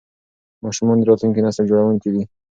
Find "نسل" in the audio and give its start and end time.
1.45-1.63